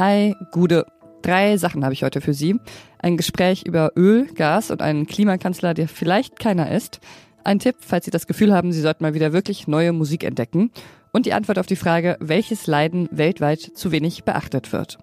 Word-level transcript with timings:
Ei, 0.00 0.36
Gude. 0.52 0.86
Drei 1.22 1.56
Sachen 1.56 1.82
habe 1.82 1.92
ich 1.92 2.04
heute 2.04 2.20
für 2.20 2.32
Sie. 2.32 2.60
Ein 3.00 3.16
Gespräch 3.16 3.64
über 3.66 3.90
Öl, 3.96 4.26
Gas 4.32 4.70
und 4.70 4.80
einen 4.80 5.08
Klimakanzler, 5.08 5.74
der 5.74 5.88
vielleicht 5.88 6.38
keiner 6.38 6.70
ist. 6.70 7.00
Ein 7.42 7.58
Tipp, 7.58 7.74
falls 7.80 8.04
Sie 8.04 8.12
das 8.12 8.28
Gefühl 8.28 8.54
haben, 8.54 8.72
Sie 8.72 8.80
sollten 8.80 9.02
mal 9.02 9.14
wieder 9.14 9.32
wirklich 9.32 9.66
neue 9.66 9.92
Musik 9.92 10.22
entdecken. 10.22 10.70
Und 11.10 11.26
die 11.26 11.32
Antwort 11.32 11.58
auf 11.58 11.66
die 11.66 11.74
Frage, 11.74 12.16
welches 12.20 12.68
Leiden 12.68 13.08
weltweit 13.10 13.58
zu 13.58 13.90
wenig 13.90 14.22
beachtet 14.22 14.72
wird. 14.72 14.98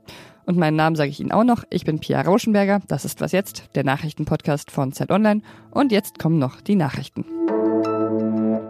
Und 0.46 0.58
meinen 0.58 0.78
Namen 0.78 0.96
sage 0.96 1.10
ich 1.10 1.20
Ihnen 1.20 1.34
auch 1.34 1.44
noch. 1.44 1.66
Ich 1.70 1.84
bin 1.84 2.00
Pia 2.00 2.22
Rauschenberger. 2.22 2.80
Das 2.88 3.04
ist 3.04 3.20
Was 3.20 3.34
Jetzt, 3.34 3.76
der 3.76 3.84
Nachrichtenpodcast 3.84 4.72
von 4.72 4.94
Zeit 4.94 5.12
Online. 5.12 5.42
Und 5.72 5.92
jetzt 5.92 6.20
kommen 6.20 6.40
noch 6.40 6.62
die 6.62 6.76
Nachrichten. 6.76 7.26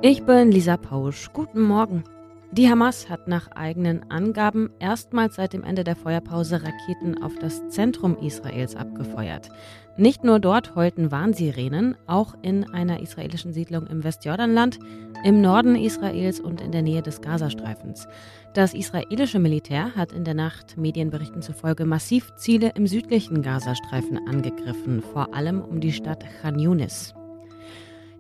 Ich 0.08 0.22
bin 0.22 0.52
Lisa 0.52 0.78
Pausch. 0.78 1.32
Guten 1.34 1.64
Morgen. 1.64 2.04
Die 2.52 2.70
Hamas 2.70 3.10
hat 3.10 3.28
nach 3.28 3.48
eigenen 3.54 4.12
Angaben 4.12 4.70
erstmals 4.78 5.34
seit 5.34 5.54
dem 5.54 5.64
Ende 5.64 5.84
der 5.84 5.96
Feuerpause 5.96 6.62
Raketen 6.62 7.24
auf 7.24 7.34
das 7.40 7.70
Zentrum 7.70 8.16
Israels 8.20 8.76
abgefeuert. 8.76 9.50
Nicht 9.98 10.24
nur 10.24 10.40
dort 10.40 10.76
heulten 10.76 11.10
Warnsirenen, 11.12 11.98
auch 12.06 12.36
in 12.44 12.72
einer 12.72 13.00
israelischen 13.00 13.52
Siedlung 13.52 13.88
im 13.88 14.04
Westjordanland, 14.04 14.78
im 15.24 15.42
Norden 15.42 15.76
Israels 15.76 16.40
und 16.40 16.62
in 16.62 16.72
der 16.72 16.84
Nähe 16.84 17.02
des 17.02 17.22
Gazastreifens. 17.22 18.08
Das 18.54 18.76
israelische 18.76 19.40
Militär 19.40 19.96
hat 19.96 20.12
in 20.12 20.24
der 20.24 20.36
Nacht 20.36 20.78
Medienberichten 20.78 21.42
zufolge 21.42 21.86
massiv 21.86 22.32
Ziele 22.36 22.74
im 22.76 22.86
südlichen 22.86 23.42
Gazastreifen 23.42 24.20
angegriffen, 24.28 25.02
vor 25.02 25.34
allem 25.34 25.62
um 25.62 25.80
die 25.80 25.94
Stadt 25.94 26.24
Khan 26.44 26.60
Yunis. 26.60 27.16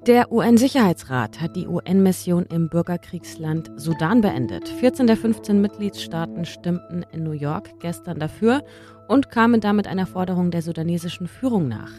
Der 0.08 0.32
UN-Sicherheitsrat 0.32 1.42
hat 1.42 1.56
die 1.56 1.66
UN-Mission 1.66 2.46
im 2.54 2.70
Bürgerkriegsland 2.70 3.72
Sudan 3.76 4.22
beendet. 4.22 4.70
14 4.70 5.08
der 5.08 5.18
15 5.18 5.60
Mitgliedstaaten 5.60 6.46
stimmten 6.46 7.04
in 7.12 7.24
New 7.24 7.32
York 7.32 7.80
gestern 7.80 8.20
dafür 8.20 8.62
und 9.08 9.30
kamen 9.30 9.62
damit 9.62 9.88
einer 9.88 10.06
Forderung 10.06 10.52
der 10.52 10.62
sudanesischen 10.62 11.28
Führung 11.28 11.68
nach. 11.68 11.92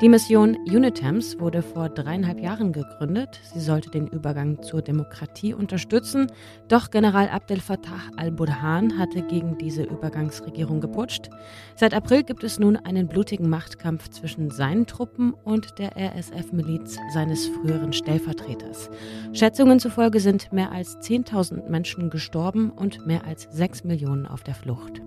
Die 0.00 0.08
Mission 0.08 0.56
UNITAMS 0.68 1.38
wurde 1.38 1.62
vor 1.62 1.88
dreieinhalb 1.88 2.40
Jahren 2.40 2.72
gegründet. 2.72 3.40
Sie 3.54 3.60
sollte 3.60 3.90
den 3.90 4.06
Übergang 4.06 4.62
zur 4.62 4.82
Demokratie 4.82 5.54
unterstützen. 5.54 6.26
Doch 6.68 6.90
General 6.90 7.28
Abdel 7.28 7.60
Fattah 7.60 8.00
al-Burhan 8.16 8.98
hatte 8.98 9.22
gegen 9.22 9.58
diese 9.58 9.82
Übergangsregierung 9.82 10.80
geputscht. 10.80 11.30
Seit 11.76 11.94
April 11.94 12.22
gibt 12.22 12.44
es 12.44 12.58
nun 12.58 12.76
einen 12.76 13.08
blutigen 13.08 13.48
Machtkampf 13.48 14.08
zwischen 14.10 14.50
seinen 14.50 14.86
Truppen 14.86 15.34
und 15.44 15.78
der 15.78 15.96
RSF-Miliz 15.96 16.98
seines 17.12 17.46
früheren 17.46 17.92
Stellvertreters. 17.92 18.90
Schätzungen 19.32 19.80
zufolge 19.80 20.20
sind 20.20 20.52
mehr 20.52 20.72
als 20.72 20.98
10.000 20.98 21.68
Menschen 21.68 22.10
gestorben 22.10 22.70
und 22.70 23.06
mehr 23.06 23.24
als 23.24 23.48
6 23.50 23.84
Millionen 23.84 24.26
auf 24.26 24.42
der 24.42 24.54
Flucht. 24.54 25.02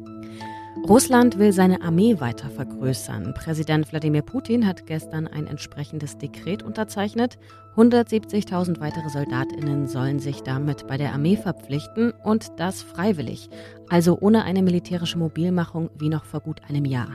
Russland 0.83 1.39
will 1.39 1.51
seine 1.51 1.81
Armee 1.81 2.19
weiter 2.19 2.49
vergrößern. 2.49 3.33
Präsident 3.33 3.91
Wladimir 3.91 4.21
Putin 4.21 4.67
hat 4.67 4.85
gestern 4.85 5.25
ein 5.25 5.47
entsprechendes 5.47 6.17
Dekret 6.17 6.61
unterzeichnet. 6.61 7.39
170.000 7.75 8.79
weitere 8.79 9.09
Soldatinnen 9.09 9.87
sollen 9.87 10.19
sich 10.19 10.41
damit 10.43 10.85
bei 10.87 10.97
der 10.97 11.13
Armee 11.13 11.37
verpflichten 11.37 12.11
und 12.23 12.51
das 12.57 12.83
freiwillig, 12.83 13.49
also 13.89 14.17
ohne 14.19 14.43
eine 14.43 14.61
militärische 14.61 15.17
Mobilmachung 15.17 15.89
wie 15.97 16.09
noch 16.09 16.25
vor 16.25 16.41
gut 16.41 16.61
einem 16.69 16.85
Jahr. 16.85 17.09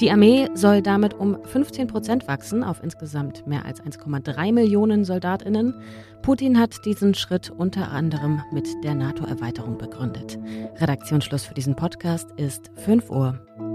Die 0.00 0.10
Armee 0.10 0.48
soll 0.54 0.80
damit 0.80 1.12
um 1.12 1.36
15 1.44 1.86
Prozent 1.86 2.26
wachsen 2.26 2.64
auf 2.64 2.82
insgesamt 2.82 3.46
mehr 3.46 3.66
als 3.66 3.82
1,3 3.82 4.50
Millionen 4.50 5.04
Soldatinnen. 5.04 5.74
Putin 6.22 6.58
hat 6.58 6.86
diesen 6.86 7.12
Schritt 7.12 7.50
unter 7.50 7.90
anderem 7.90 8.40
mit 8.50 8.66
der 8.82 8.94
NATO-Erweiterung 8.94 9.76
begründet. 9.76 10.38
Redaktionsschluss 10.78 11.44
für 11.44 11.54
diesen 11.54 11.76
Podcast 11.76 12.30
ist 12.38 12.70
5 12.76 13.10
Uhr. 13.10 13.69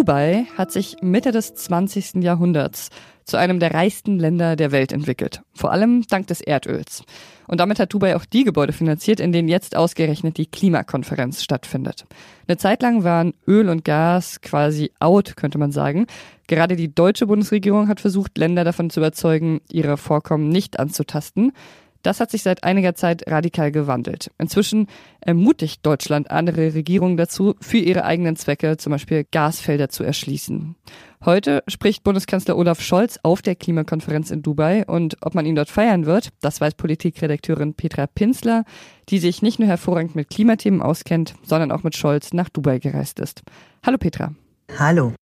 Dubai 0.00 0.46
hat 0.56 0.72
sich 0.72 0.96
Mitte 1.02 1.30
des 1.30 1.54
20. 1.54 2.22
Jahrhunderts 2.22 2.88
zu 3.26 3.36
einem 3.36 3.60
der 3.60 3.74
reichsten 3.74 4.18
Länder 4.18 4.56
der 4.56 4.72
Welt 4.72 4.92
entwickelt. 4.92 5.42
Vor 5.52 5.72
allem 5.72 6.06
dank 6.08 6.26
des 6.26 6.40
Erdöls. 6.40 7.02
Und 7.46 7.60
damit 7.60 7.78
hat 7.78 7.92
Dubai 7.92 8.16
auch 8.16 8.24
die 8.24 8.44
Gebäude 8.44 8.72
finanziert, 8.72 9.20
in 9.20 9.30
denen 9.30 9.48
jetzt 9.48 9.76
ausgerechnet 9.76 10.38
die 10.38 10.46
Klimakonferenz 10.46 11.42
stattfindet. 11.42 12.06
Eine 12.48 12.56
Zeit 12.56 12.80
lang 12.80 13.04
waren 13.04 13.34
Öl 13.46 13.68
und 13.68 13.84
Gas 13.84 14.40
quasi 14.40 14.90
out, 15.00 15.36
könnte 15.36 15.58
man 15.58 15.70
sagen. 15.70 16.06
Gerade 16.46 16.76
die 16.76 16.94
deutsche 16.94 17.26
Bundesregierung 17.26 17.86
hat 17.88 18.00
versucht, 18.00 18.38
Länder 18.38 18.64
davon 18.64 18.88
zu 18.88 19.00
überzeugen, 19.00 19.60
ihre 19.70 19.98
Vorkommen 19.98 20.48
nicht 20.48 20.80
anzutasten. 20.80 21.52
Das 22.02 22.20
hat 22.20 22.30
sich 22.30 22.42
seit 22.42 22.64
einiger 22.64 22.94
Zeit 22.94 23.24
radikal 23.26 23.70
gewandelt. 23.72 24.30
Inzwischen 24.38 24.86
ermutigt 25.20 25.84
Deutschland 25.84 26.30
andere 26.30 26.74
Regierungen 26.74 27.16
dazu, 27.16 27.54
für 27.60 27.78
ihre 27.78 28.04
eigenen 28.04 28.36
Zwecke 28.36 28.76
zum 28.76 28.92
Beispiel 28.92 29.26
Gasfelder 29.30 29.88
zu 29.88 30.02
erschließen. 30.02 30.76
Heute 31.24 31.62
spricht 31.68 32.02
Bundeskanzler 32.02 32.56
Olaf 32.56 32.80
Scholz 32.80 33.18
auf 33.22 33.42
der 33.42 33.54
Klimakonferenz 33.54 34.30
in 34.30 34.42
Dubai 34.42 34.86
und 34.86 35.18
ob 35.20 35.34
man 35.34 35.44
ihn 35.44 35.54
dort 35.54 35.68
feiern 35.68 36.06
wird, 36.06 36.30
das 36.40 36.60
weiß 36.60 36.74
Politikredakteurin 36.74 37.74
Petra 37.74 38.06
Pinsler, 38.06 38.64
die 39.10 39.18
sich 39.18 39.42
nicht 39.42 39.58
nur 39.58 39.68
hervorragend 39.68 40.14
mit 40.14 40.30
Klimathemen 40.30 40.80
auskennt, 40.80 41.34
sondern 41.42 41.72
auch 41.72 41.82
mit 41.82 41.96
Scholz 41.96 42.32
nach 42.32 42.48
Dubai 42.48 42.78
gereist 42.78 43.20
ist. 43.20 43.42
Hallo 43.84 43.98
Petra. 43.98 44.34
Hallo. 44.78 45.12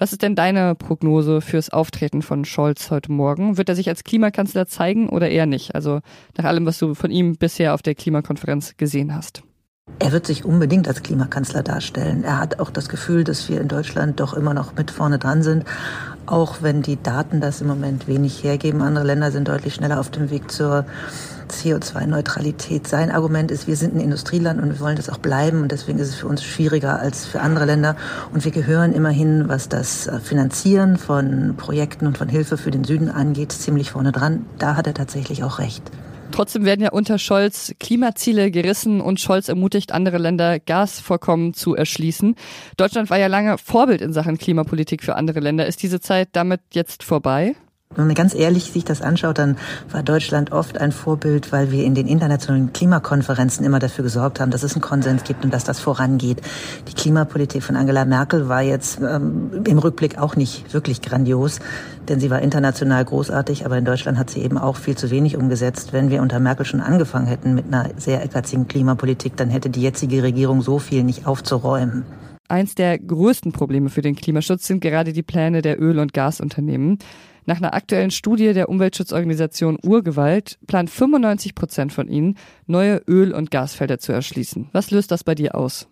Was 0.00 0.12
ist 0.12 0.22
denn 0.22 0.36
deine 0.36 0.76
Prognose 0.76 1.40
fürs 1.40 1.70
Auftreten 1.70 2.22
von 2.22 2.44
Scholz 2.44 2.92
heute 2.92 3.10
Morgen? 3.10 3.58
Wird 3.58 3.68
er 3.68 3.74
sich 3.74 3.88
als 3.88 4.04
Klimakanzler 4.04 4.68
zeigen 4.68 5.08
oder 5.08 5.28
eher 5.28 5.46
nicht? 5.46 5.74
Also 5.74 5.98
nach 6.36 6.44
allem, 6.44 6.66
was 6.66 6.78
du 6.78 6.94
von 6.94 7.10
ihm 7.10 7.36
bisher 7.36 7.74
auf 7.74 7.82
der 7.82 7.96
Klimakonferenz 7.96 8.76
gesehen 8.76 9.12
hast. 9.12 9.42
Er 9.98 10.12
wird 10.12 10.24
sich 10.24 10.44
unbedingt 10.44 10.86
als 10.86 11.02
Klimakanzler 11.02 11.64
darstellen. 11.64 12.22
Er 12.22 12.38
hat 12.38 12.60
auch 12.60 12.70
das 12.70 12.88
Gefühl, 12.88 13.24
dass 13.24 13.48
wir 13.48 13.60
in 13.60 13.66
Deutschland 13.66 14.20
doch 14.20 14.34
immer 14.34 14.54
noch 14.54 14.76
mit 14.76 14.92
vorne 14.92 15.18
dran 15.18 15.42
sind, 15.42 15.64
auch 16.26 16.62
wenn 16.62 16.82
die 16.82 17.02
Daten 17.02 17.40
das 17.40 17.60
im 17.60 17.66
Moment 17.66 18.06
wenig 18.06 18.44
hergeben. 18.44 18.82
Andere 18.82 19.04
Länder 19.04 19.32
sind 19.32 19.48
deutlich 19.48 19.74
schneller 19.74 19.98
auf 19.98 20.10
dem 20.10 20.30
Weg 20.30 20.52
zur 20.52 20.86
CO2-Neutralität. 21.50 22.86
Sein 22.86 23.10
Argument 23.10 23.50
ist, 23.50 23.66
wir 23.66 23.76
sind 23.76 23.94
ein 23.94 24.00
Industrieland 24.00 24.60
und 24.62 24.70
wir 24.70 24.80
wollen 24.80 24.96
das 24.96 25.08
auch 25.10 25.18
bleiben 25.18 25.62
und 25.62 25.72
deswegen 25.72 25.98
ist 25.98 26.08
es 26.08 26.14
für 26.16 26.26
uns 26.28 26.44
schwieriger 26.44 26.98
als 26.98 27.26
für 27.26 27.40
andere 27.40 27.64
Länder. 27.64 27.96
Und 28.32 28.44
wir 28.44 28.52
gehören 28.52 28.92
immerhin, 28.92 29.48
was 29.48 29.68
das 29.68 30.10
Finanzieren 30.22 30.96
von 30.96 31.54
Projekten 31.56 32.06
und 32.06 32.18
von 32.18 32.28
Hilfe 32.28 32.56
für 32.56 32.70
den 32.70 32.84
Süden 32.84 33.10
angeht, 33.10 33.52
ziemlich 33.52 33.90
vorne 33.90 34.12
dran. 34.12 34.46
Da 34.58 34.76
hat 34.76 34.86
er 34.86 34.94
tatsächlich 34.94 35.44
auch 35.44 35.58
recht. 35.58 35.82
Trotzdem 36.30 36.64
werden 36.64 36.82
ja 36.82 36.92
unter 36.92 37.18
Scholz 37.18 37.74
Klimaziele 37.80 38.50
gerissen 38.50 39.00
und 39.00 39.18
Scholz 39.20 39.48
ermutigt 39.48 39.92
andere 39.92 40.18
Länder, 40.18 40.60
Gasvorkommen 40.60 41.54
zu 41.54 41.74
erschließen. 41.74 42.36
Deutschland 42.76 43.10
war 43.10 43.18
ja 43.18 43.26
lange 43.26 43.58
Vorbild 43.58 44.00
in 44.00 44.12
Sachen 44.12 44.38
Klimapolitik 44.38 45.02
für 45.02 45.16
andere 45.16 45.40
Länder. 45.40 45.66
Ist 45.66 45.82
diese 45.82 46.00
Zeit 46.00 46.28
damit 46.32 46.60
jetzt 46.72 47.02
vorbei? 47.02 47.56
Wenn 47.94 48.06
man 48.06 48.14
ganz 48.14 48.34
ehrlich 48.34 48.70
sich 48.70 48.84
das 48.84 49.00
anschaut, 49.00 49.38
dann 49.38 49.56
war 49.90 50.02
Deutschland 50.02 50.52
oft 50.52 50.78
ein 50.78 50.92
Vorbild, 50.92 51.52
weil 51.52 51.72
wir 51.72 51.84
in 51.84 51.94
den 51.94 52.06
internationalen 52.06 52.72
Klimakonferenzen 52.74 53.64
immer 53.64 53.78
dafür 53.78 54.04
gesorgt 54.04 54.40
haben, 54.40 54.50
dass 54.50 54.62
es 54.62 54.74
einen 54.74 54.82
Konsens 54.82 55.24
gibt 55.24 55.42
und 55.42 55.54
dass 55.54 55.64
das 55.64 55.80
vorangeht. 55.80 56.42
Die 56.86 56.92
Klimapolitik 56.92 57.62
von 57.62 57.76
Angela 57.76 58.04
Merkel 58.04 58.48
war 58.48 58.60
jetzt 58.60 59.00
ähm, 59.00 59.62
im 59.66 59.78
Rückblick 59.78 60.18
auch 60.18 60.36
nicht 60.36 60.74
wirklich 60.74 61.00
grandios, 61.00 61.60
denn 62.08 62.20
sie 62.20 62.30
war 62.30 62.42
international 62.42 63.04
großartig, 63.06 63.64
aber 63.64 63.78
in 63.78 63.86
Deutschland 63.86 64.18
hat 64.18 64.28
sie 64.28 64.42
eben 64.42 64.58
auch 64.58 64.76
viel 64.76 64.96
zu 64.96 65.10
wenig 65.10 65.38
umgesetzt. 65.38 65.94
Wenn 65.94 66.10
wir 66.10 66.20
unter 66.20 66.40
Merkel 66.40 66.66
schon 66.66 66.82
angefangen 66.82 67.26
hätten 67.26 67.54
mit 67.54 67.66
einer 67.68 67.88
sehr 67.96 68.20
ehrgeizigen 68.20 68.68
Klimapolitik, 68.68 69.36
dann 69.36 69.48
hätte 69.48 69.70
die 69.70 69.82
jetzige 69.82 70.22
Regierung 70.22 70.60
so 70.60 70.78
viel 70.78 71.04
nicht 71.04 71.26
aufzuräumen. 71.26 72.04
Eins 72.50 72.74
der 72.74 72.98
größten 72.98 73.52
Probleme 73.52 73.90
für 73.90 74.02
den 74.02 74.14
Klimaschutz 74.14 74.66
sind 74.66 74.80
gerade 74.80 75.12
die 75.12 75.22
Pläne 75.22 75.62
der 75.62 75.80
Öl- 75.80 75.98
und 75.98 76.14
Gasunternehmen. 76.14 76.98
Nach 77.48 77.56
einer 77.56 77.72
aktuellen 77.72 78.10
Studie 78.10 78.52
der 78.52 78.68
Umweltschutzorganisation 78.68 79.78
Urgewalt 79.82 80.58
plant 80.66 80.90
95 80.90 81.54
Prozent 81.54 81.94
von 81.94 82.06
ihnen, 82.06 82.36
neue 82.66 83.00
Öl- 83.08 83.32
und 83.32 83.50
Gasfelder 83.50 83.98
zu 83.98 84.12
erschließen. 84.12 84.68
Was 84.72 84.90
löst 84.90 85.10
das 85.10 85.24
bei 85.24 85.34
dir 85.34 85.54
aus? 85.54 85.88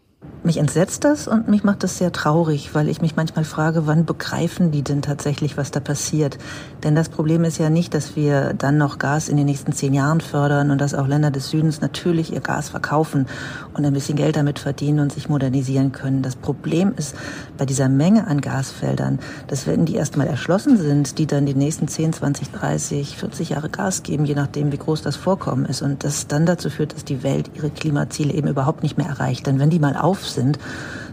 Mich 0.47 0.59
entsetzt 0.59 1.03
das 1.03 1.27
und 1.27 1.49
mich 1.49 1.65
macht 1.65 1.83
das 1.83 1.99
sehr 1.99 2.13
traurig, 2.13 2.73
weil 2.73 2.89
ich 2.89 3.01
mich 3.01 3.17
manchmal 3.17 3.45
frage, 3.45 3.89
wann 3.89 4.05
begreifen 4.05 4.71
die 4.71 4.83
denn 4.83 5.03
tatsächlich, 5.03 5.57
was 5.57 5.73
da 5.73 5.81
passiert? 5.81 6.39
Denn 6.85 6.95
das 6.95 7.09
Problem 7.09 7.43
ist 7.43 7.59
ja 7.59 7.69
nicht, 7.69 7.95
dass 7.95 8.15
wir 8.15 8.55
dann 8.55 8.79
noch 8.79 8.99
Gas 8.99 9.29
in 9.29 9.37
den 9.37 9.47
nächsten 9.47 9.73
zehn 9.73 9.93
Jahren 9.93 10.21
fördern 10.21 10.71
und 10.71 10.81
dass 10.81 10.95
auch 10.95 11.09
Länder 11.09 11.33
des 11.33 11.51
Südens 11.51 11.81
natürlich 11.81 12.33
ihr 12.33 12.39
Gas 12.43 12.69
verkaufen 12.69 13.27
und 13.75 13.85
ein 13.85 13.93
bisschen 13.93 14.17
Geld 14.17 14.37
damit 14.37 14.61
verdienen 14.61 15.01
und 15.01 15.13
sich 15.13 15.29
modernisieren 15.29 15.91
können. 15.91 16.23
Das 16.23 16.37
Problem 16.37 16.95
ist 16.97 17.17
bei 17.59 17.67
dieser 17.67 17.89
Menge 17.89 18.29
an 18.29 18.41
Gasfeldern, 18.41 19.19
dass 19.49 19.67
wenn 19.67 19.85
die 19.85 19.97
erstmal 19.97 20.29
erschlossen 20.29 20.77
sind, 20.77 21.19
die 21.19 21.27
dann 21.27 21.47
die 21.47 21.57
nächsten 21.57 21.89
10, 21.89 22.13
20, 22.13 22.53
30, 22.53 23.17
40 23.17 23.49
Jahre 23.49 23.69
Gas 23.69 24.05
geben, 24.05 24.25
je 24.25 24.37
nachdem, 24.37 24.71
wie 24.71 24.79
groß 24.79 25.03
das 25.03 25.17
Vorkommen 25.17 25.67
ist 25.67 25.83
und 25.83 26.05
das 26.05 26.29
dann 26.29 26.47
dazu 26.47 26.71
führt, 26.71 26.95
dass 26.95 27.05
die 27.05 27.25
Welt 27.25 27.51
ihre 27.55 27.71
Klimaziele 27.71 28.33
eben 28.33 28.47
überhaupt 28.47 28.85
nicht 28.85 28.97
mehr 28.97 29.09
erreicht. 29.09 29.49
Denn 29.49 29.59
wenn 29.59 29.71
die 29.71 29.81
mal 29.81 29.97
auf 29.97 30.16
auf 30.17 30.29
sind, 30.29 30.59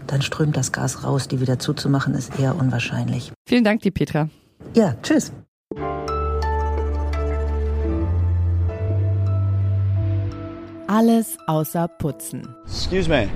dann 0.06 0.22
strömt 0.22 0.56
das 0.56 0.72
Gas 0.72 1.04
raus. 1.04 1.28
Die 1.28 1.40
wieder 1.40 1.58
zuzumachen 1.58 2.14
ist 2.14 2.38
eher 2.38 2.56
unwahrscheinlich. 2.56 3.32
Vielen 3.46 3.64
Dank, 3.64 3.82
die 3.82 3.90
Petra. 3.90 4.28
Ja, 4.74 4.94
tschüss. 5.02 5.32
Alles 10.86 11.36
außer 11.46 11.88
Putzen. 11.88 12.54
Excuse 12.66 13.08
me. 13.08 13.28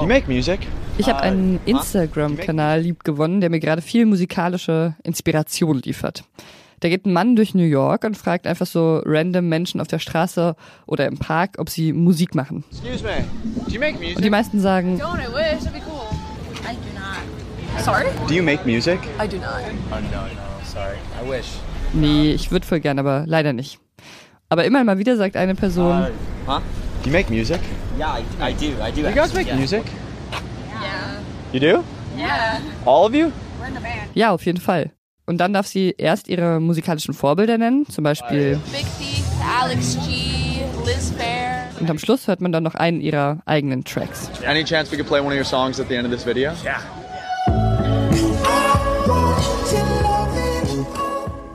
You 0.00 0.06
make 0.06 0.30
music? 0.30 0.60
Ich 0.98 1.08
habe 1.08 1.20
einen 1.20 1.58
Instagram-Kanal 1.64 2.80
lieb 2.80 3.04
gewonnen, 3.04 3.40
der 3.40 3.50
mir 3.50 3.58
gerade 3.58 3.82
viel 3.82 4.06
musikalische 4.06 4.94
Inspiration 5.02 5.78
liefert. 5.78 6.24
Da 6.80 6.88
geht 6.88 7.04
ein 7.04 7.12
Mann 7.12 7.36
durch 7.36 7.54
New 7.54 7.64
York 7.64 8.04
und 8.04 8.16
fragt 8.16 8.46
einfach 8.46 8.66
so 8.66 9.02
random 9.04 9.48
Menschen 9.48 9.80
auf 9.80 9.86
der 9.86 9.98
Straße 9.98 10.56
oder 10.86 11.06
im 11.06 11.18
Park, 11.18 11.56
ob 11.58 11.68
sie 11.68 11.92
Musik 11.92 12.34
machen. 12.34 12.64
Excuse 12.70 13.04
me. 13.04 13.24
Do 13.66 13.72
you 13.72 13.80
make 13.80 13.98
music? 13.98 14.16
Und 14.16 14.24
die 14.24 14.30
meisten 14.30 14.60
sagen, 14.60 14.98
Don't 14.98 15.18
I 15.18 15.28
wish? 15.28 15.62
That'd 15.62 15.72
be 15.72 15.82
cool. 15.86 16.08
I 16.64 16.74
do 16.74 16.98
not. 16.98 17.84
Sorry? 17.84 18.06
Do 18.26 18.34
you 18.34 18.42
make 18.42 18.64
music? 18.64 18.98
I 19.22 19.28
do 19.28 19.36
not. 19.36 19.60
Oh 19.92 20.00
no, 20.10 20.22
no, 20.22 20.64
sorry. 20.64 20.96
I 21.22 21.30
wish. 21.30 21.46
nee, 21.92 22.32
ich 22.32 22.50
würde 22.50 22.66
voll 22.66 22.80
gern, 22.80 22.98
aber 22.98 23.24
leider 23.26 23.52
nicht. 23.52 23.78
Aber 24.48 24.64
immer 24.64 24.82
mal 24.82 24.96
wieder 24.98 25.16
sagt 25.16 25.36
eine 25.36 25.54
Person, 25.54 26.06
Huh? 26.46 26.60
Do 27.02 27.10
you 27.10 27.12
make 27.12 27.30
music? 27.30 27.60
Yeah, 27.98 28.18
I, 28.18 28.50
I 28.50 28.54
do. 28.54 28.72
I 28.82 28.90
do. 28.90 29.02
You 29.06 29.14
guys 29.14 29.34
make 29.34 29.46
yeah. 29.46 29.56
music? 29.56 29.84
Yeah. 30.72 31.20
You 31.52 31.60
do? 31.60 31.84
Yeah. 32.16 32.58
All 32.86 33.06
of 33.06 33.14
you? 33.14 33.30
We're 33.60 33.68
in 33.68 33.74
the 33.74 33.80
band. 33.80 34.10
ja, 34.14 34.32
auf 34.32 34.46
jeden 34.46 34.60
Fall. 34.60 34.90
Und 35.30 35.36
dann 35.36 35.52
darf 35.52 35.68
sie 35.68 35.94
erst 35.96 36.26
ihre 36.26 36.58
musikalischen 36.58 37.14
Vorbilder 37.14 37.56
nennen, 37.56 37.86
zum 37.88 38.02
Beispiel, 38.02 38.58
Big 38.72 38.84
Thief, 38.98 39.24
Alex 39.62 39.96
G, 40.04 40.64
Liz 40.84 41.12
Fair. 41.16 41.68
und 41.78 41.88
am 41.88 42.00
Schluss 42.00 42.26
hört 42.26 42.40
man 42.40 42.50
dann 42.50 42.64
noch 42.64 42.74
einen 42.74 43.00
ihrer 43.00 43.38
eigenen 43.46 43.84
Tracks. 43.84 44.28
Any 44.44 44.64
chance 44.64 44.90
we 44.90 44.96
could 44.96 45.06
play 45.06 45.20
one 45.20 45.28
of 45.28 45.36
your 45.36 45.44
songs 45.44 45.78
at 45.78 45.86
the 45.88 45.94
end 45.94 46.04
of 46.04 46.12
this 46.12 46.26
video? 46.26 46.50
Yeah. 46.64 46.80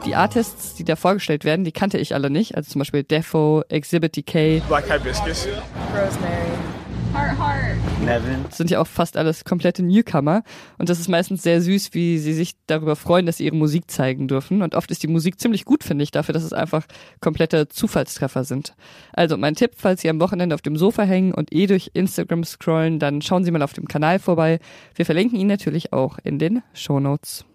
Die 0.06 0.16
Artists, 0.16 0.75
die 0.75 0.86
da 0.86 0.95
vorgestellt 0.95 1.44
werden, 1.44 1.66
die 1.66 1.74
kannte 1.74 1.98
ich 1.98 2.13
alle 2.13 2.30
nicht. 2.30 2.56
Also 2.56 2.72
zum 2.72 2.80
Beispiel 2.80 3.04
Defo, 3.04 3.62
Exhibit 3.68 4.16
DK. 4.16 4.66
Black 4.69 4.89
Hibiscus. 4.89 5.50
Rosemary. 5.92 6.75
Heart, 7.15 7.39
Heart. 7.39 8.01
Nevin. 8.03 8.44
Das 8.44 8.57
sind 8.57 8.69
ja 8.69 8.81
auch 8.81 8.88
fast 8.88 9.15
alles 9.15 9.45
komplette 9.45 9.83
Newcomer. 9.83 10.44
Und 10.77 10.89
das 10.89 11.00
ist 11.00 11.07
meistens 11.07 11.44
sehr 11.44 11.62
süß, 11.62 11.94
wie 11.94 12.17
sie 12.17 12.33
sich 12.33 12.56
darüber 12.67 12.95
freuen, 12.95 13.25
dass 13.25 13.38
sie 13.38 13.45
ihre 13.45 13.56
Musik 13.56 13.89
zeigen 13.89 14.27
dürfen. 14.27 14.62
Und 14.62 14.75
oft 14.75 14.91
ist 14.91 15.01
die 15.01 15.07
Musik 15.07 15.39
ziemlich 15.39 15.65
gut, 15.65 15.83
finde 15.83 16.03
ich, 16.03 16.12
dafür, 16.12 16.33
dass 16.33 16.44
es 16.44 16.53
einfach 16.53 16.85
komplette 17.21 17.69
Zufallstreffer 17.69 18.44
sind. 18.44 18.75
Also 19.13 19.38
mein 19.38 19.56
Tipp, 19.56 19.71
falls 19.77 20.01
Sie 20.01 20.09
am 20.09 20.19
Wochenende 20.19 20.56
auf 20.56 20.62
dem 20.62 20.75
Sofa 20.75 21.03
hängen 21.03 21.33
und 21.33 21.53
eh 21.53 21.67
durch 21.67 21.91
Instagram 21.94 22.44
scrollen, 22.44 23.00
dann 23.00 23.21
schauen 23.21 23.44
Sie 23.45 23.51
mal 23.51 23.62
auf 23.62 23.73
dem 23.73 23.88
Kanal 23.88 24.19
vorbei. 24.19 24.59
Wir 24.95 25.06
verlinken 25.06 25.39
ihn 25.39 25.47
natürlich 25.47 25.94
auch 25.94 26.17
in 26.23 26.38
den 26.38 26.63
Shownotes. 26.73 27.45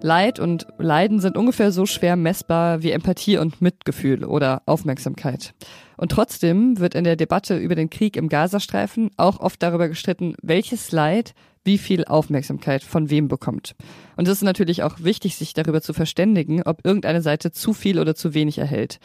Leid 0.00 0.38
und 0.38 0.68
Leiden 0.78 1.18
sind 1.20 1.36
ungefähr 1.36 1.72
so 1.72 1.84
schwer 1.84 2.14
messbar 2.14 2.82
wie 2.82 2.92
Empathie 2.92 3.38
und 3.38 3.60
Mitgefühl 3.60 4.24
oder 4.24 4.62
Aufmerksamkeit. 4.66 5.54
Und 5.96 6.12
trotzdem 6.12 6.78
wird 6.78 6.94
in 6.94 7.02
der 7.02 7.16
Debatte 7.16 7.56
über 7.56 7.74
den 7.74 7.90
Krieg 7.90 8.16
im 8.16 8.28
Gazastreifen 8.28 9.10
auch 9.16 9.40
oft 9.40 9.60
darüber 9.60 9.88
gestritten, 9.88 10.34
welches 10.40 10.92
Leid 10.92 11.34
wie 11.64 11.78
viel 11.78 12.04
Aufmerksamkeit 12.04 12.84
von 12.84 13.10
wem 13.10 13.26
bekommt. 13.26 13.74
Und 14.16 14.28
es 14.28 14.34
ist 14.34 14.42
natürlich 14.42 14.84
auch 14.84 15.00
wichtig, 15.00 15.34
sich 15.34 15.52
darüber 15.52 15.82
zu 15.82 15.92
verständigen, 15.92 16.62
ob 16.62 16.86
irgendeine 16.86 17.20
Seite 17.20 17.50
zu 17.50 17.72
viel 17.72 17.98
oder 17.98 18.14
zu 18.14 18.34
wenig 18.34 18.58
erhält. 18.58 19.00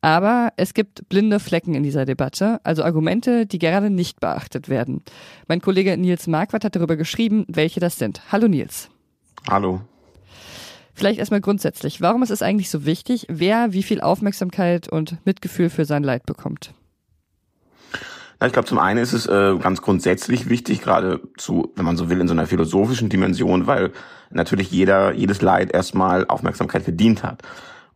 Aber 0.00 0.52
es 0.56 0.72
gibt 0.72 1.08
blinde 1.08 1.40
Flecken 1.40 1.74
in 1.74 1.82
dieser 1.82 2.04
Debatte, 2.04 2.60
also 2.62 2.84
Argumente, 2.84 3.46
die 3.46 3.58
gerade 3.58 3.90
nicht 3.90 4.20
beachtet 4.20 4.68
werden. 4.68 5.02
Mein 5.48 5.60
Kollege 5.60 5.96
Nils 5.96 6.28
Marquardt 6.28 6.64
hat 6.64 6.76
darüber 6.76 6.96
geschrieben, 6.96 7.44
welche 7.48 7.80
das 7.80 7.98
sind. 7.98 8.22
Hallo 8.30 8.46
Nils. 8.46 8.88
Hallo. 9.50 9.80
Vielleicht 10.98 11.20
erstmal 11.20 11.40
grundsätzlich, 11.40 12.00
warum 12.00 12.24
ist 12.24 12.30
es 12.30 12.42
eigentlich 12.42 12.70
so 12.70 12.84
wichtig, 12.84 13.24
wer 13.28 13.72
wie 13.72 13.84
viel 13.84 14.00
Aufmerksamkeit 14.00 14.88
und 14.88 15.24
Mitgefühl 15.24 15.70
für 15.70 15.84
sein 15.84 16.02
Leid 16.02 16.26
bekommt? 16.26 16.74
Ja, 18.40 18.48
ich 18.48 18.52
glaube, 18.52 18.66
zum 18.66 18.80
einen 18.80 18.98
ist 18.98 19.12
es 19.12 19.26
äh, 19.26 19.56
ganz 19.60 19.80
grundsätzlich 19.80 20.48
wichtig, 20.48 20.80
gerade 20.80 21.20
zu, 21.36 21.72
wenn 21.76 21.84
man 21.84 21.96
so 21.96 22.10
will, 22.10 22.20
in 22.20 22.26
so 22.26 22.34
einer 22.34 22.48
philosophischen 22.48 23.10
Dimension, 23.10 23.68
weil 23.68 23.92
natürlich 24.30 24.72
jeder, 24.72 25.12
jedes 25.12 25.40
Leid 25.40 25.72
erstmal 25.72 26.26
Aufmerksamkeit 26.26 26.82
verdient 26.82 27.22
hat. 27.22 27.42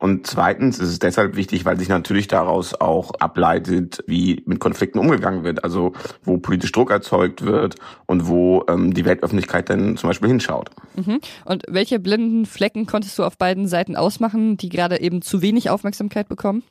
Und 0.03 0.27
zweitens 0.27 0.81
ist 0.81 0.89
es 0.89 0.99
deshalb 0.99 1.37
wichtig, 1.37 1.65
weil 1.65 1.79
sich 1.79 1.89
natürlich 1.89 2.27
daraus 2.27 2.75
auch 2.75 3.13
ableitet, 3.21 4.03
wie 4.09 4.43
mit 4.47 4.59
Konflikten 4.59 4.99
umgegangen 4.99 5.45
wird, 5.45 5.63
also 5.63 5.93
wo 6.25 6.39
politisch 6.39 6.73
Druck 6.73 6.91
erzeugt 6.91 7.47
wird 7.47 7.77
und 8.07 8.27
wo 8.27 8.65
ähm, 8.69 8.93
die 8.93 9.05
Weltöffentlichkeit 9.05 9.71
dann 9.71 9.97
zum 9.97 10.11
Beispiel 10.11 10.29
hinschaut. 10.29 10.71
Mhm. 10.97 11.21
Und 11.45 11.63
welche 11.69 12.01
blinden 12.01 12.47
Flecken 12.47 12.87
konntest 12.87 13.17
du 13.17 13.23
auf 13.23 13.39
beiden 13.39 13.69
Seiten 13.69 13.95
ausmachen, 13.95 14.57
die 14.57 14.71
gerade 14.71 15.01
eben 15.01 15.23
zu 15.23 15.41
wenig 15.41 15.71
Aufmerksamkeit 15.71 16.29
bekommen? 16.29 16.65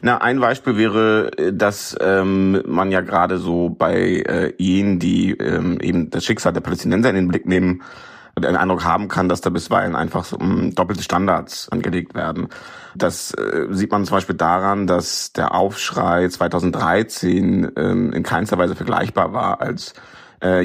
Na, 0.00 0.18
ein 0.18 0.38
Beispiel 0.38 0.76
wäre, 0.76 1.36
äh, 1.36 1.52
dass 1.52 1.96
ähm, 2.00 2.62
man 2.66 2.92
ja 2.92 3.00
gerade 3.00 3.38
so 3.38 3.68
bei 3.68 4.22
äh, 4.24 4.54
jenen, 4.58 5.00
die 5.00 5.32
ähm, 5.32 5.80
eben 5.80 6.10
das 6.10 6.24
Schicksal 6.24 6.52
der 6.52 6.60
Palästinenser 6.60 7.10
in 7.10 7.16
den 7.16 7.26
Blick 7.26 7.46
nehmen, 7.46 7.82
den 8.38 8.56
Eindruck 8.56 8.84
haben 8.84 9.08
kann, 9.08 9.28
dass 9.28 9.40
da 9.40 9.50
bisweilen 9.50 9.94
einfach 9.94 10.24
so, 10.24 10.36
um, 10.36 10.74
doppelte 10.74 11.02
Standards 11.02 11.68
angelegt 11.68 12.14
werden. 12.14 12.48
Das 12.94 13.32
äh, 13.34 13.66
sieht 13.70 13.90
man 13.90 14.04
zum 14.04 14.16
Beispiel 14.16 14.36
daran, 14.36 14.86
dass 14.86 15.32
der 15.32 15.54
Aufschrei 15.54 16.28
2013 16.28 17.72
ähm, 17.76 18.12
in 18.12 18.22
keinster 18.22 18.58
Weise 18.58 18.74
vergleichbar 18.74 19.32
war, 19.32 19.60
als 19.60 19.94
äh, 20.42 20.64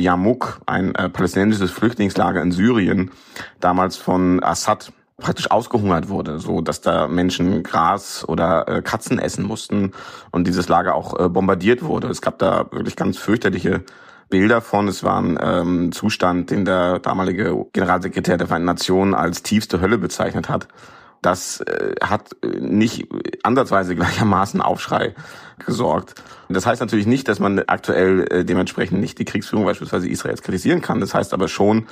ein 0.65 0.95
äh, 0.95 1.09
palästinensisches 1.09 1.71
Flüchtlingslager 1.71 2.41
in 2.41 2.51
Syrien, 2.51 3.11
damals 3.59 3.97
von 3.97 4.43
Assad 4.43 4.91
praktisch 5.17 5.49
ausgehungert 5.49 6.09
wurde, 6.09 6.39
so 6.39 6.61
dass 6.61 6.81
da 6.81 7.07
Menschen 7.07 7.63
Gras 7.63 8.23
oder 8.27 8.67
äh, 8.67 8.81
Katzen 8.81 9.17
essen 9.19 9.45
mussten 9.45 9.93
und 10.31 10.45
dieses 10.45 10.69
Lager 10.69 10.93
auch 10.95 11.19
äh, 11.19 11.27
bombardiert 11.27 11.83
wurde. 11.83 12.07
Es 12.07 12.21
gab 12.21 12.37
da 12.37 12.71
wirklich 12.71 12.95
ganz 12.95 13.17
fürchterliche 13.17 13.83
Bilder 14.29 14.61
von. 14.61 14.87
Es 14.87 15.03
war 15.03 15.21
ein 15.21 15.37
ähm, 15.41 15.91
Zustand, 15.91 16.51
den 16.51 16.65
der 16.65 16.99
damalige 16.99 17.65
Generalsekretär 17.73 18.37
der 18.37 18.47
Vereinten 18.47 18.65
Nationen 18.65 19.13
als 19.13 19.43
tiefste 19.43 19.81
Hölle 19.81 19.97
bezeichnet 19.97 20.49
hat. 20.49 20.67
Das 21.21 21.61
äh, 21.61 21.95
hat 22.01 22.35
nicht 22.43 23.07
ansatzweise 23.43 23.95
gleichermaßen 23.95 24.61
Aufschrei 24.61 25.15
gesorgt. 25.65 26.15
Das 26.49 26.65
heißt 26.65 26.81
natürlich 26.81 27.07
nicht, 27.07 27.27
dass 27.27 27.39
man 27.39 27.59
aktuell 27.67 28.27
äh, 28.29 28.45
dementsprechend 28.45 28.99
nicht 28.99 29.19
die 29.19 29.25
Kriegsführung 29.25 29.65
beispielsweise 29.65 30.07
Israels 30.07 30.41
kritisieren 30.41 30.81
kann. 30.81 30.99
Das 30.99 31.13
heißt 31.13 31.33
aber 31.33 31.47
schon, 31.47 31.87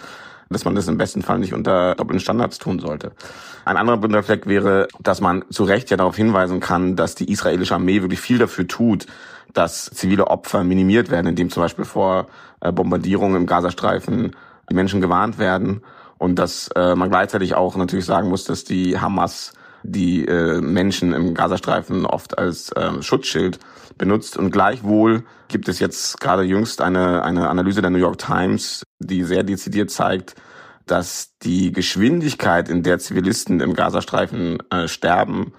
dass 0.49 0.65
man 0.65 0.75
das 0.75 0.87
im 0.87 0.97
besten 0.97 1.21
Fall 1.21 1.39
nicht 1.39 1.53
unter 1.53 1.95
doppelten 1.95 2.19
Standards 2.19 2.59
tun 2.59 2.79
sollte. 2.79 3.11
Ein 3.65 3.77
anderer 3.77 3.97
blinder 3.97 4.27
wäre, 4.27 4.87
dass 4.99 5.21
man 5.21 5.43
zu 5.49 5.63
Recht 5.63 5.89
ja 5.89 5.97
darauf 5.97 6.15
hinweisen 6.15 6.59
kann, 6.59 6.95
dass 6.95 7.15
die 7.15 7.31
israelische 7.31 7.75
Armee 7.75 8.01
wirklich 8.01 8.19
viel 8.19 8.37
dafür 8.37 8.67
tut, 8.67 9.07
dass 9.53 9.85
zivile 9.85 10.27
Opfer 10.27 10.63
minimiert 10.63 11.09
werden, 11.09 11.27
indem 11.27 11.49
zum 11.49 11.63
Beispiel 11.63 11.85
vor 11.85 12.27
äh, 12.61 12.71
Bombardierungen 12.71 13.37
im 13.37 13.45
Gazastreifen 13.45 14.35
die 14.69 14.75
Menschen 14.75 15.01
gewarnt 15.01 15.39
werden 15.39 15.81
und 16.17 16.35
dass 16.35 16.69
äh, 16.75 16.95
man 16.95 17.09
gleichzeitig 17.09 17.55
auch 17.55 17.75
natürlich 17.75 18.05
sagen 18.05 18.29
muss, 18.29 18.45
dass 18.45 18.63
die 18.63 18.99
Hamas 18.99 19.53
die 19.91 20.25
äh, 20.25 20.61
Menschen 20.61 21.13
im 21.13 21.33
Gazastreifen 21.33 22.05
oft 22.05 22.37
als 22.37 22.71
äh, 22.71 23.01
Schutzschild 23.01 23.59
benutzt. 23.97 24.37
Und 24.37 24.51
gleichwohl 24.51 25.23
gibt 25.47 25.69
es 25.69 25.79
jetzt 25.79 26.19
gerade 26.19 26.43
jüngst 26.43 26.81
eine, 26.81 27.23
eine 27.23 27.49
Analyse 27.49 27.81
der 27.81 27.91
New 27.91 27.97
York 27.97 28.17
Times, 28.17 28.83
die 28.99 29.23
sehr 29.23 29.43
dezidiert 29.43 29.91
zeigt, 29.91 30.35
dass 30.85 31.37
die 31.41 31.71
Geschwindigkeit, 31.71 32.69
in 32.69 32.83
der 32.83 32.99
Zivilisten 32.99 33.59
im 33.59 33.73
Gazastreifen 33.73 34.57
äh, 34.69 34.87
sterben, 34.87 35.53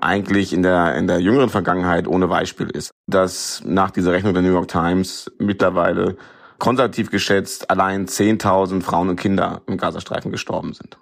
eigentlich 0.00 0.52
in 0.52 0.62
der, 0.62 0.96
in 0.96 1.06
der 1.06 1.20
jüngeren 1.20 1.48
Vergangenheit 1.48 2.08
ohne 2.08 2.26
Beispiel 2.26 2.68
ist. 2.70 2.90
Dass 3.06 3.62
nach 3.64 3.90
dieser 3.90 4.12
Rechnung 4.12 4.34
der 4.34 4.42
New 4.42 4.52
York 4.52 4.68
Times 4.68 5.30
mittlerweile 5.38 6.16
konservativ 6.58 7.10
geschätzt 7.10 7.70
allein 7.70 8.06
10.000 8.06 8.82
Frauen 8.82 9.08
und 9.10 9.16
Kinder 9.20 9.62
im 9.66 9.76
Gazastreifen 9.76 10.30
gestorben 10.30 10.72
sind. 10.72 10.96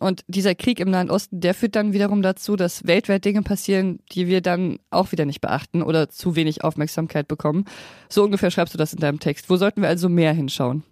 Und 0.00 0.22
dieser 0.26 0.54
Krieg 0.54 0.80
im 0.80 0.90
Nahen 0.90 1.10
Osten, 1.10 1.40
der 1.40 1.54
führt 1.54 1.76
dann 1.76 1.92
wiederum 1.92 2.20
dazu, 2.20 2.56
dass 2.56 2.86
weltweit 2.86 3.24
Dinge 3.24 3.42
passieren, 3.42 4.00
die 4.10 4.26
wir 4.26 4.40
dann 4.40 4.78
auch 4.90 5.12
wieder 5.12 5.24
nicht 5.24 5.40
beachten 5.40 5.82
oder 5.82 6.08
zu 6.08 6.34
wenig 6.34 6.64
Aufmerksamkeit 6.64 7.28
bekommen. 7.28 7.64
So 8.08 8.24
ungefähr 8.24 8.50
schreibst 8.50 8.74
du 8.74 8.78
das 8.78 8.92
in 8.92 9.00
deinem 9.00 9.20
Text. 9.20 9.48
Wo 9.48 9.56
sollten 9.56 9.82
wir 9.82 9.88
also 9.88 10.08
mehr 10.08 10.32
hinschauen? 10.32 10.82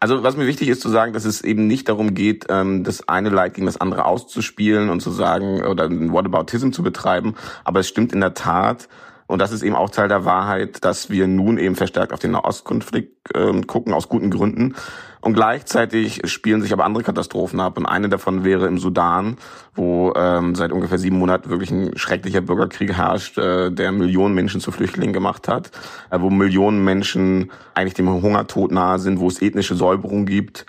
Also 0.00 0.22
was 0.22 0.36
mir 0.36 0.46
wichtig 0.46 0.68
ist 0.68 0.80
zu 0.80 0.88
sagen, 0.88 1.12
dass 1.12 1.24
es 1.24 1.42
eben 1.42 1.66
nicht 1.66 1.88
darum 1.88 2.14
geht, 2.14 2.46
ähm, 2.48 2.84
das 2.84 3.08
eine 3.08 3.28
Leid 3.28 3.54
gegen 3.54 3.66
das 3.66 3.80
andere 3.80 4.04
auszuspielen 4.06 4.88
und 4.90 5.00
zu 5.00 5.10
sagen 5.10 5.62
oder 5.64 5.84
ein 5.84 6.12
Whataboutism 6.12 6.70
zu 6.70 6.82
betreiben. 6.82 7.34
Aber 7.64 7.80
es 7.80 7.88
stimmt 7.88 8.12
in 8.12 8.20
der 8.20 8.34
Tat, 8.34 8.88
und 9.26 9.40
das 9.40 9.52
ist 9.52 9.62
eben 9.62 9.74
auch 9.74 9.90
Teil 9.90 10.08
der 10.08 10.24
Wahrheit, 10.24 10.84
dass 10.84 11.10
wir 11.10 11.26
nun 11.26 11.58
eben 11.58 11.74
verstärkt 11.74 12.12
auf 12.12 12.20
den 12.20 12.30
Nahostkonflikt 12.32 13.34
äh, 13.34 13.60
gucken, 13.62 13.92
aus 13.92 14.08
guten 14.08 14.30
Gründen. 14.30 14.76
Und 15.20 15.34
gleichzeitig 15.34 16.20
spielen 16.30 16.62
sich 16.62 16.72
aber 16.72 16.84
andere 16.84 17.02
Katastrophen 17.02 17.58
ab. 17.58 17.76
Und 17.76 17.86
eine 17.86 18.08
davon 18.08 18.44
wäre 18.44 18.68
im 18.68 18.78
Sudan, 18.78 19.38
wo 19.74 20.12
ähm, 20.14 20.54
seit 20.54 20.70
ungefähr 20.70 20.98
sieben 20.98 21.18
Monaten 21.18 21.50
wirklich 21.50 21.72
ein 21.72 21.96
schrecklicher 21.96 22.40
Bürgerkrieg 22.40 22.92
herrscht, 22.92 23.36
äh, 23.36 23.72
der 23.72 23.90
Millionen 23.90 24.36
Menschen 24.36 24.60
zu 24.60 24.70
Flüchtlingen 24.70 25.12
gemacht 25.12 25.48
hat, 25.48 25.72
äh, 26.10 26.20
wo 26.20 26.30
Millionen 26.30 26.84
Menschen 26.84 27.50
eigentlich 27.74 27.94
dem 27.94 28.08
Hungertod 28.08 28.70
nahe 28.70 29.00
sind, 29.00 29.18
wo 29.18 29.26
es 29.26 29.42
ethnische 29.42 29.74
Säuberung 29.74 30.26
gibt. 30.26 30.66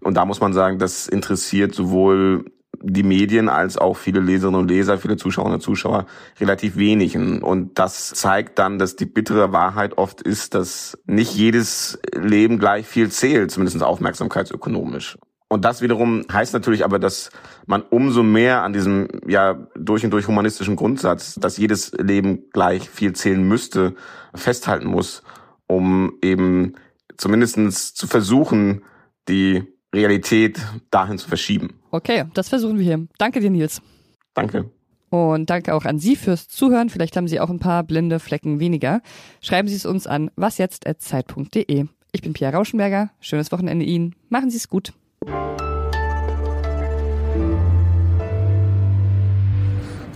Und 0.00 0.14
da 0.14 0.24
muss 0.24 0.40
man 0.40 0.52
sagen, 0.52 0.80
das 0.80 1.06
interessiert 1.06 1.74
sowohl 1.74 2.46
die 2.82 3.02
Medien 3.02 3.48
als 3.48 3.76
auch 3.76 3.96
viele 3.96 4.20
Leserinnen 4.20 4.60
und 4.60 4.68
Leser, 4.68 4.98
viele 4.98 5.16
Zuschauerinnen 5.16 5.56
und 5.56 5.62
Zuschauer 5.62 6.06
relativ 6.40 6.76
wenigen. 6.76 7.42
Und 7.42 7.78
das 7.78 8.10
zeigt 8.10 8.58
dann, 8.58 8.78
dass 8.78 8.96
die 8.96 9.06
bittere 9.06 9.52
Wahrheit 9.52 9.98
oft 9.98 10.22
ist, 10.22 10.54
dass 10.54 10.98
nicht 11.06 11.34
jedes 11.34 11.98
Leben 12.14 12.58
gleich 12.58 12.86
viel 12.86 13.10
zählt, 13.10 13.50
zumindest 13.50 13.82
aufmerksamkeitsökonomisch. 13.82 15.18
Und 15.52 15.64
das 15.64 15.82
wiederum 15.82 16.24
heißt 16.32 16.52
natürlich 16.54 16.84
aber, 16.84 17.00
dass 17.00 17.30
man 17.66 17.82
umso 17.82 18.22
mehr 18.22 18.62
an 18.62 18.72
diesem 18.72 19.08
ja 19.26 19.66
durch 19.76 20.04
und 20.04 20.12
durch 20.12 20.28
humanistischen 20.28 20.76
Grundsatz, 20.76 21.34
dass 21.34 21.56
jedes 21.56 21.90
Leben 21.92 22.44
gleich 22.52 22.88
viel 22.88 23.14
zählen 23.14 23.42
müsste, 23.42 23.94
festhalten 24.32 24.86
muss, 24.86 25.24
um 25.66 26.12
eben 26.22 26.74
zumindestens 27.16 27.94
zu 27.94 28.06
versuchen, 28.06 28.84
die 29.28 29.64
Realität 29.94 30.60
dahin 30.90 31.18
zu 31.18 31.28
verschieben. 31.28 31.74
Okay, 31.90 32.24
das 32.34 32.48
versuchen 32.48 32.78
wir 32.78 32.84
hier. 32.84 33.06
Danke 33.18 33.40
dir, 33.40 33.50
Nils. 33.50 33.82
Danke. 34.34 34.70
Und 35.10 35.50
danke 35.50 35.74
auch 35.74 35.84
an 35.84 35.98
Sie 35.98 36.14
fürs 36.14 36.46
Zuhören. 36.46 36.88
Vielleicht 36.88 37.16
haben 37.16 37.26
Sie 37.26 37.40
auch 37.40 37.50
ein 37.50 37.58
paar 37.58 37.82
blinde 37.82 38.20
Flecken 38.20 38.60
weniger. 38.60 39.02
Schreiben 39.40 39.66
Sie 39.66 39.74
es 39.74 39.84
uns 39.84 40.06
an 40.06 40.30
wasjetzt.zeit.de. 40.36 41.86
Ich 42.12 42.22
bin 42.22 42.32
Pia 42.32 42.50
Rauschenberger. 42.50 43.10
Schönes 43.20 43.50
Wochenende 43.50 43.84
Ihnen. 43.84 44.14
Machen 44.28 44.50
Sie 44.50 44.56
es 44.56 44.68
gut. 44.68 44.92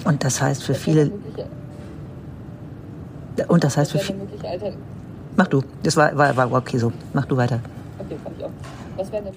Und 0.05 0.23
das 0.23 0.41
heißt 0.41 0.63
für 0.63 0.75
viele. 0.75 1.11
Und 3.49 3.65
das 3.65 3.77
heißt 3.77 3.93
für 3.93 3.99
viele. 3.99 4.29
Mach 5.37 5.49
du. 5.49 5.63
Das 5.83 5.97
war, 5.97 6.17
war, 6.17 6.37
war 6.37 6.53
okay 6.53 6.79
so. 6.79 6.93
Mach 7.13 7.27
du 7.27 7.37
weiter. 7.37 7.61
Okay, 7.99 8.17
fand 8.23 8.39
ich 8.39 8.45
auch. 8.45 8.51
Was 8.97 9.11
wäre 9.11 9.33